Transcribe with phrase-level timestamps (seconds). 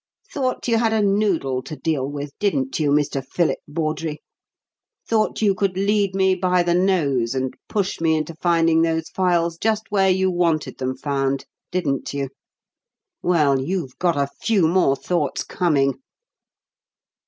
[0.31, 3.23] Thought you had a noodle to deal with, didn't you, Mr.
[3.23, 4.23] Philip Bawdrey?
[5.07, 9.59] Thought you could lead me by the nose, and push me into finding those phials
[9.59, 12.29] just where you wanted them found, didn't you?
[13.21, 15.99] Well, you've got a few more thoughts coming.